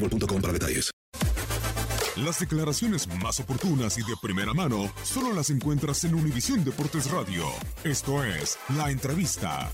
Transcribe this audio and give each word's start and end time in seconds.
boostmobile.com 0.00 0.40
para 0.40 0.52
detalles. 0.52 0.90
Las 2.16 2.40
declaraciones 2.40 3.06
más 3.22 3.38
oportunas 3.38 3.96
y 3.96 4.02
de 4.02 4.14
primera 4.20 4.52
mano 4.52 4.92
solo 5.04 5.32
las 5.32 5.50
encuentras 5.50 6.02
en 6.02 6.14
Univisión 6.14 6.64
Deportes 6.64 7.10
Radio. 7.10 7.44
Esto 7.84 8.24
es 8.24 8.58
La 8.76 8.90
Entrevista. 8.90 9.70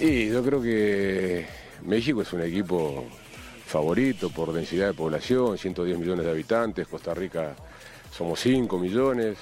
Y 0.00 0.28
yo 0.28 0.44
creo 0.44 0.60
que 0.60 1.46
México 1.82 2.22
es 2.22 2.32
un 2.34 2.42
equipo 2.42 3.06
favorito 3.66 4.30
por 4.30 4.52
densidad 4.52 4.88
de 4.88 4.94
población, 4.94 5.56
110 5.56 5.98
millones 5.98 6.26
de 6.26 6.30
habitantes, 6.30 6.86
Costa 6.86 7.14
Rica 7.14 7.56
somos 8.16 8.40
5 8.40 8.78
millones, 8.78 9.38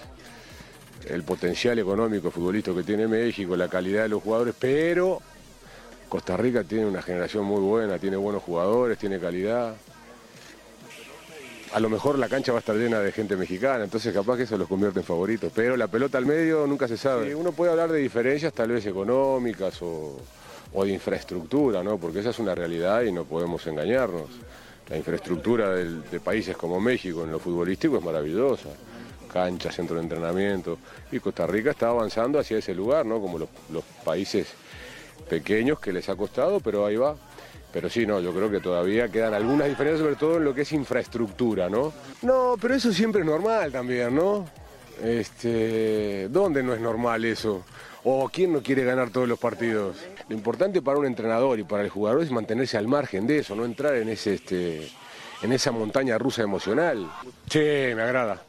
el 1.09 1.25
potencial 1.25 1.79
económico 1.79 2.31
futbolístico 2.31 2.77
que 2.77 2.83
tiene 2.85 3.07
México, 3.09 3.57
la 3.57 3.69
calidad 3.69 4.03
de 4.03 4.09
los 4.09 4.23
jugadores, 4.23 4.55
pero 4.59 5.21
Costa 6.09 6.37
Rica 6.37 6.63
tiene 6.63 6.87
una 6.87 7.03
generación 7.03 7.45
muy 7.45 7.61
buena, 7.61 7.99
tiene 7.99 8.17
buenos 8.17 8.43
jugadores, 8.43 8.99
tiene 8.99 9.19
calidad. 9.19 9.75
A 11.73 11.81
lo 11.81 11.91
mejor 11.91 12.19
la 12.19 12.29
cancha 12.29 12.53
va 12.53 12.59
a 12.59 12.61
estar 12.61 12.77
llena 12.77 13.01
de 13.01 13.11
gente 13.11 13.37
mexicana, 13.37 13.85
entonces 13.85 14.15
capaz 14.15 14.37
que 14.37 14.45
eso 14.45 14.57
los 14.57 14.69
convierte 14.69 15.01
en 15.01 15.05
favoritos. 15.05 15.53
Pero 15.55 15.77
la 15.77 15.89
pelota 15.89 16.17
al 16.17 16.25
medio 16.25 16.67
nunca 16.67 16.87
se 16.87 16.97
sabe. 16.97 17.35
uno 17.35 17.53
puede 17.53 17.73
hablar 17.73 17.91
de 17.91 17.99
diferencias 17.99 18.53
tal 18.53 18.71
vez 18.71 18.87
económicas 18.87 19.83
o, 19.83 20.17
o 20.73 20.85
de 20.85 20.93
infraestructura, 20.93 21.83
¿no? 21.83 21.99
porque 21.99 22.21
esa 22.21 22.31
es 22.31 22.39
una 22.39 22.55
realidad 22.55 23.03
y 23.03 23.11
no 23.11 23.25
podemos 23.25 23.67
engañarnos. 23.67 24.31
La 24.89 24.97
infraestructura 24.97 25.71
de 25.71 26.21
países 26.21 26.57
como 26.57 26.81
México 26.81 27.25
en 27.25 27.33
lo 27.33 27.41
futbolístico 27.41 27.99
es 27.99 28.05
maravillosa. 28.05 28.69
Cancha, 29.33 29.73
centro 29.73 29.97
de 29.97 30.03
entrenamiento. 30.03 30.79
Y 31.11 31.19
Costa 31.19 31.45
Rica 31.47 31.73
está 31.73 31.89
avanzando 31.89 32.39
hacia 32.39 32.59
ese 32.59 32.73
lugar, 32.73 33.05
¿no? 33.05 33.21
como 33.21 33.39
los, 33.39 33.49
los 33.71 33.83
países 34.05 34.47
pequeños 35.29 35.79
que 35.81 35.93
les 35.93 36.09
ha 36.09 36.17
costado, 36.17 36.61
pero 36.61 36.87
ahí 36.87 36.97
va. 36.97 37.17
Pero 37.73 37.91
sí, 37.91 38.07
no, 38.07 38.21
yo 38.21 38.33
creo 38.33 38.51
que 38.51 38.61
todavía 38.61 39.09
quedan 39.09 39.35
algunas 39.35 39.69
diferencias, 39.69 40.01
sobre 40.01 40.17
todo 40.17 40.37
en 40.39 40.45
lo 40.45 40.55
que 40.55 40.63
es 40.63 40.73
infraestructura, 40.73 41.69
¿no? 41.69 41.93
No, 42.23 42.57
pero 42.61 42.75
eso 42.75 42.93
siempre 42.93 43.21
es 43.21 43.27
normal 43.27 43.71
también, 43.71 44.15
¿no? 44.15 44.47
Este, 45.03 46.29
¿Dónde 46.29 46.63
no 46.63 46.73
es 46.73 46.81
normal 46.81 47.25
eso? 47.25 47.65
¿O 48.05 48.29
quién 48.31 48.53
no 48.53 48.63
quiere 48.63 48.85
ganar 48.85 49.11
todos 49.11 49.29
los 49.29 49.39
partidos? 49.39 49.97
Lo 50.29 50.35
importante 50.35 50.81
para 50.81 50.99
un 50.99 51.07
entrenador 51.07 51.59
y 51.59 51.65
para 51.65 51.83
el 51.83 51.91
jugador 51.91 52.23
es 52.23 52.31
mantenerse 52.31 52.79
al 52.79 52.89
margen 52.89 53.27
de 53.27 53.41
eso, 53.41 53.55
no 53.55 53.65
entrar 53.65 53.97
en, 53.97 54.09
ese, 54.09 54.35
este, 54.35 54.89
en 55.43 55.53
esa 55.53 55.71
montaña 55.71 56.17
rusa 56.17 56.43
emocional. 56.43 57.11
Sí, 57.51 57.59
me 57.59 58.03
agrada. 58.03 58.43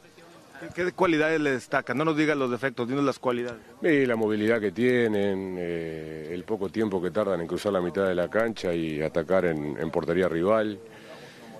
¿Qué, 0.74 0.92
cualidades 0.92 1.40
le 1.40 1.52
destacan? 1.52 1.96
No 1.96 2.04
nos 2.04 2.16
digas 2.16 2.36
los 2.36 2.50
defectos, 2.50 2.88
dinos 2.88 3.04
las 3.04 3.18
cualidades. 3.18 3.60
Y 3.82 4.06
la 4.06 4.16
movilidad 4.16 4.60
que 4.60 4.72
tienen, 4.72 5.56
eh, 5.58 6.30
el 6.32 6.44
poco 6.44 6.68
tiempo 6.68 7.00
que 7.00 7.10
tardan 7.10 7.40
en 7.40 7.46
cruzar 7.46 7.72
la 7.72 7.80
mitad 7.80 8.06
de 8.06 8.14
la 8.14 8.28
cancha 8.28 8.72
y 8.72 9.00
atacar 9.02 9.44
en, 9.44 9.78
en 9.78 9.90
portería 9.90 10.28
rival. 10.28 10.78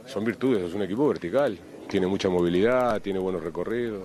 Son 0.06 0.24
virtudes, 0.24 0.64
es 0.64 0.74
un 0.74 0.82
equipo 0.82 1.06
vertical. 1.08 1.58
Tiene 1.88 2.06
mucha 2.06 2.28
movilidad, 2.28 3.00
tiene 3.00 3.18
buenos 3.18 3.42
recorridos. 3.42 4.04